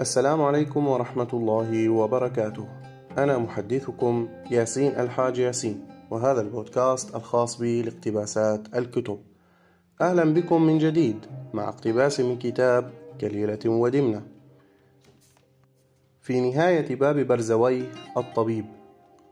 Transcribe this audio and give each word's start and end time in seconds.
السلام 0.00 0.42
عليكم 0.42 0.88
ورحمة 0.88 1.28
الله 1.32 1.88
وبركاته. 1.88 2.68
أنا 3.18 3.38
محدثكم 3.38 4.28
ياسين 4.50 4.92
الحاج 5.00 5.38
ياسين 5.38 5.86
وهذا 6.10 6.40
البودكاست 6.40 7.14
الخاص 7.14 7.58
بي 7.58 7.82
لاقتباسات 7.82 8.74
الكتب. 8.74 9.18
أهلا 10.00 10.34
بكم 10.34 10.62
من 10.62 10.78
جديد 10.78 11.26
مع 11.52 11.68
اقتباس 11.68 12.20
من 12.20 12.38
كتاب 12.38 12.90
كليلة 13.20 13.58
ودمنة. 13.66 14.22
في 16.20 16.40
نهاية 16.50 16.94
باب 16.96 17.18
برزويه 17.18 17.92
الطبيب 18.16 18.64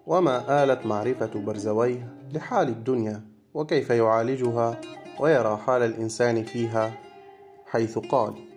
وما 0.06 0.64
آلت 0.64 0.86
معرفة 0.86 1.40
برزويه 1.40 2.08
لحال 2.32 2.68
الدنيا 2.68 3.22
وكيف 3.54 3.90
يعالجها 3.90 4.80
ويرى 5.20 5.56
حال 5.56 5.82
الإنسان 5.82 6.44
فيها 6.44 6.92
حيث 7.66 7.98
قال 7.98 8.51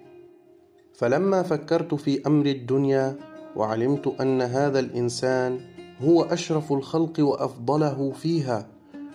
فلما 0.98 1.44
فكرت 1.44 1.94
في 1.94 2.28
أمر 2.28 2.46
الدنيا 2.46 3.16
وعلمت 3.56 4.08
أن 4.22 4.42
هذا 4.42 4.80
الإنسان 4.80 5.60
هو 6.02 6.24
أشرف 6.24 6.74
الخلق 6.74 7.14
وأفضله 7.20 8.12
فيها 8.12 8.68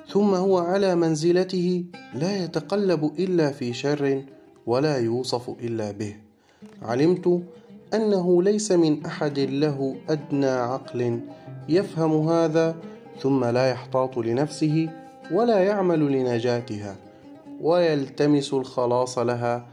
ثم 0.09 0.35
هو 0.35 0.59
على 0.59 0.95
منزلته 0.95 1.85
لا 2.15 2.45
يتقلب 2.45 3.13
إلا 3.19 3.51
في 3.51 3.73
شر 3.73 4.23
ولا 4.67 4.99
يوصف 4.99 5.49
إلا 5.49 5.91
به. 5.91 6.17
علمت 6.83 7.43
أنه 7.95 8.43
ليس 8.43 8.73
من 8.73 9.07
أحد 9.07 9.39
له 9.39 9.97
أدنى 10.09 10.47
عقل 10.47 11.21
يفهم 11.69 12.29
هذا 12.29 12.77
ثم 13.21 13.45
لا 13.45 13.71
يحتاط 13.71 14.19
لنفسه 14.19 14.89
ولا 15.33 15.59
يعمل 15.59 16.13
لنجاتها 16.13 16.97
ويلتمس 17.61 18.55
الخلاص 18.55 19.19
لها 19.19 19.67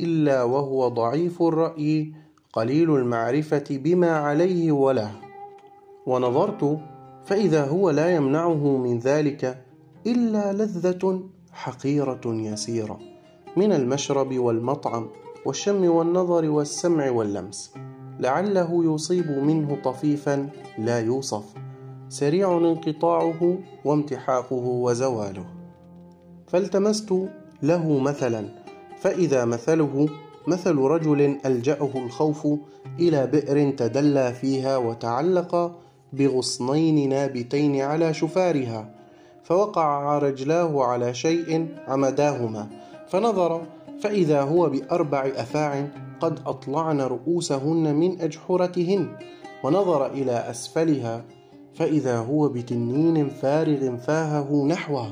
إلا 0.00 0.42
وهو 0.42 0.88
ضعيف 0.88 1.42
الرأي 1.42 2.12
قليل 2.52 2.94
المعرفة 2.94 3.64
بما 3.70 4.10
عليه 4.10 4.72
وله. 4.72 5.10
ونظرت 6.06 6.78
فإذا 7.24 7.64
هو 7.64 7.90
لا 7.90 8.14
يمنعه 8.14 8.76
من 8.76 8.98
ذلك 8.98 9.64
إلا 10.06 10.52
لذة 10.52 11.22
حقيرة 11.52 12.20
يسيرة 12.26 12.98
من 13.56 13.72
المشرب 13.72 14.38
والمطعم 14.38 15.08
والشم 15.46 15.90
والنظر 15.90 16.50
والسمع 16.50 17.10
واللمس. 17.10 17.74
لعله 18.20 18.94
يصيب 18.94 19.30
منه 19.30 19.76
طفيفا 19.84 20.48
لا 20.78 21.00
يوصف 21.00 21.54
سريع 22.08 22.56
انقطاعه 22.56 23.58
وامتحاقه 23.84 24.64
وزواله. 24.64 25.46
فالتمست 26.46 27.14
له 27.62 27.98
مثلا 27.98 28.63
فإذا 29.04 29.44
مثله 29.44 30.08
مثل 30.46 30.76
رجل 30.76 31.38
ألجأه 31.46 31.90
الخوف 31.94 32.46
إلى 33.00 33.26
بئر 33.26 33.70
تدلى 33.70 34.32
فيها 34.32 34.76
وتعلق 34.76 35.72
بغصنين 36.12 37.08
نابتين 37.08 37.80
على 37.80 38.14
شفارها 38.14 38.94
فوقع 39.42 40.18
رجلاه 40.18 40.84
على 40.84 41.14
شيء 41.14 41.68
عمداهما 41.88 42.68
فنظر 43.08 43.62
فإذا 44.00 44.42
هو 44.42 44.68
بأربع 44.68 45.26
أفاع 45.36 45.88
قد 46.20 46.40
أطلعن 46.46 47.00
رؤوسهن 47.00 47.94
من 47.94 48.20
أجحرتهن 48.20 49.08
ونظر 49.64 50.06
إلى 50.06 50.50
أسفلها 50.50 51.24
فإذا 51.74 52.18
هو 52.18 52.48
بتنين 52.48 53.28
فارغ 53.28 53.96
فاهه 53.96 54.66
نحوه 54.66 55.10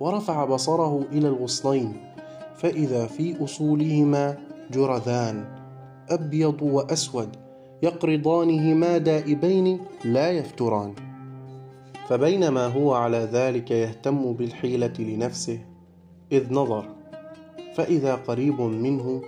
ورفع 0.00 0.44
بصره 0.44 1.04
إلى 1.12 1.28
الغصنين. 1.28 2.15
فإذا 2.56 3.06
في 3.06 3.44
أصولهما 3.44 4.38
جرذان 4.70 5.44
أبيض 6.08 6.62
وأسود 6.62 7.28
يقرضانهما 7.82 8.98
دائبين 8.98 9.80
لا 10.04 10.30
يفتران. 10.30 10.94
فبينما 12.08 12.66
هو 12.66 12.94
على 12.94 13.18
ذلك 13.18 13.70
يهتم 13.70 14.32
بالحيلة 14.32 14.92
لنفسه 14.98 15.58
إذ 16.32 16.52
نظر 16.52 16.88
فإذا 17.74 18.14
قريب 18.14 18.60
منه 18.60 19.22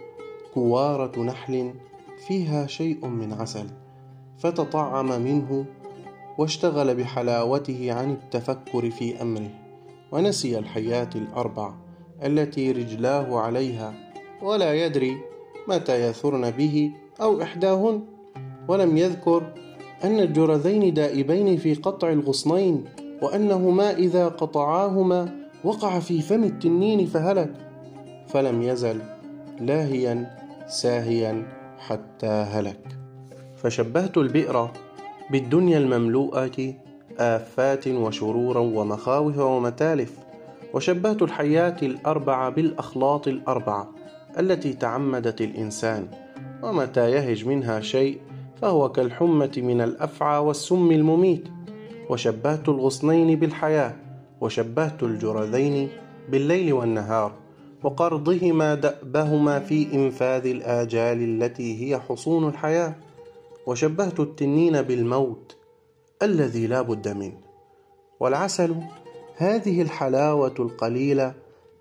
كوارة 0.55 1.23
نحل 1.23 1.73
فيها 2.27 2.67
شيء 2.67 3.07
من 3.07 3.33
عسل 3.33 3.67
فتطعم 4.39 5.23
منه 5.23 5.65
واشتغل 6.39 6.95
بحلاوته 6.95 7.93
عن 7.93 8.11
التفكر 8.11 8.91
في 8.91 9.23
أمره 9.23 9.51
ونسي 10.13 10.59
الحياة 10.59 11.11
الأربع. 11.15 11.88
التي 12.23 12.73
رجلاه 12.73 13.41
عليها 13.41 13.95
ولا 14.43 14.75
يدري 14.75 15.17
متى 15.69 16.09
يثرن 16.09 16.51
به 16.51 16.91
أو 17.21 17.43
إحداهن. 17.43 18.03
ولم 18.69 18.97
يذكر 18.97 19.53
أن 20.05 20.21
الجرذين 20.21 20.95
دائبين 20.95 21.57
في 21.57 21.75
قطع 21.75 22.13
الغصنين 22.13 22.85
وأنهما 23.23 23.91
إذا 23.91 24.29
قطعاهما 24.29 25.49
وقع 25.65 25.99
في 25.99 26.21
فم 26.21 26.45
التنين 26.45 27.07
فهلك. 27.07 27.53
فلم 28.29 28.63
يزل 28.63 29.01
لاهيا 29.61 30.37
ساهيا 30.69 31.47
حتى 31.79 32.27
هلك. 32.27 32.81
فشبهت 33.57 34.19
البئر 34.19 34.71
بالدنيا 35.31 35.79
المملوءة 35.79 36.75
آفات 37.19 37.89
وشرورا 37.89 38.61
ومخاوف 38.61 39.39
ومتالف. 39.39 40.28
وشبهت 40.75 41.23
الحياة 41.23 41.77
الأربع 41.83 42.49
بالأخلاط 42.49 43.29
الأربعة 43.29 43.91
التي 44.39 44.73
تعمدت 44.73 45.41
الإنسان 45.41 46.09
ومتى 46.63 47.11
يهج 47.11 47.47
منها 47.47 47.81
شيء 47.81 48.21
فهو 48.63 48.93
كالحمة 48.93 49.53
من 49.57 49.81
الأفعى 49.81 50.39
والسم 50.39 50.91
المميت. 50.91 51.49
وشبهت 52.11 52.69
الغصنين 52.69 53.39
بالحياة 53.39 53.97
وشبهت 54.41 55.03
الجرذين 55.03 55.89
بالليل 56.29 56.73
والنهار 56.73 57.33
وقرضهما 57.83 58.75
دأبهما 58.75 59.59
في 59.59 59.95
إنفاذ 59.95 60.47
الآجال 60.47 61.43
التي 61.43 61.85
هي 61.85 61.99
حصون 61.99 62.49
الحياة. 62.49 62.95
وشبهت 63.67 64.21
التنين 64.21 64.83
بالموت 64.83 65.57
الذي 66.23 66.67
لا 66.67 66.83
بد 66.83 67.09
منه. 67.09 67.41
والعسل 68.21 68.75
هذه 69.41 69.83
الحلاوة 69.83 70.55
القليلة 70.59 71.35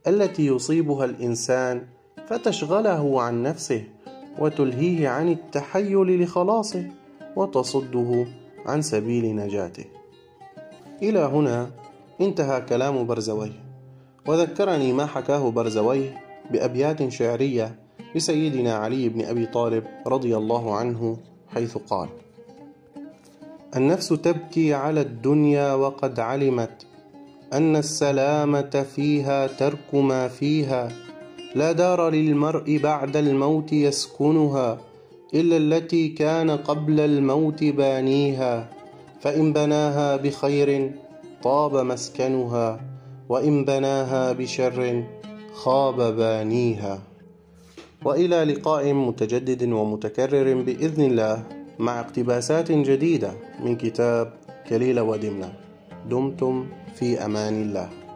التي 0.07 0.47
يصيبها 0.47 1.06
الإنسان 1.06 1.88
فتشغله 2.28 3.22
عن 3.22 3.44
نفسه 3.44 3.84
وتلهيه 4.40 5.09
عن 5.09 5.29
التحيل 5.29 6.23
لخلاصه 6.23 6.85
وتصده 7.35 8.28
عن 8.66 8.81
سبيل 8.81 9.35
نجاته. 9.35 9.85
إلى 11.01 11.19
هنا 11.19 11.69
انتهى 12.22 12.62
كلام 12.62 13.07
برزويه. 13.07 13.63
وذكرني 14.28 14.94
ما 14.94 15.06
حكاه 15.06 15.51
برزويه 15.51 16.22
بأبيات 16.51 17.07
شعرية 17.07 17.79
لسيدنا 18.16 18.74
علي 18.74 19.09
بن 19.09 19.25
أبي 19.25 19.45
طالب 19.45 19.84
رضي 20.07 20.38
الله 20.38 20.75
عنه 20.75 21.18
حيث 21.47 21.78
قال 21.78 22.09
النفس 23.75 24.07
تبكي 24.07 24.74
على 24.74 25.01
الدنيا 25.01 25.74
وقد 25.74 26.19
علمت 26.19 26.87
أن 27.53 27.75
السلامة 27.75 28.85
فيها 28.96 29.47
ترك 29.47 29.96
ما 29.96 30.28
فيها. 30.28 30.91
لا 31.56 31.72
دار 31.72 32.09
للمرء 32.09 32.78
بعد 32.84 33.18
الموت 33.18 33.74
يسكنها 33.74 34.78
إلا 35.34 35.57
التي 35.57 36.07
كان 36.07 36.52
قبل 36.52 37.00
الموت 37.00 37.63
بانيها. 37.63 38.69
فإن 39.22 39.53
بناها 39.53 40.16
بخير 40.16 40.91
طاب 41.44 41.75
مسكنها 41.75 42.80
وإن 43.30 43.66
بناها 43.66 44.31
بشر 44.31 45.03
خاب 45.53 46.16
بانيها. 46.16 47.00
وإلى 48.06 48.44
لقاء 48.44 48.94
متجدد 48.94 49.72
ومتكرر 49.72 50.62
بإذن 50.62 51.03
الله 51.03 51.44
مع 51.80 52.00
اقتباسات 52.00 52.71
جديدة 52.71 53.31
من 53.63 53.75
كتاب 53.75 54.33
كليل 54.69 55.00
ودمنة. 55.00 55.67
دمتم 56.09 56.65
في 56.95 57.25
أمان 57.25 57.62
الله. 57.62 58.06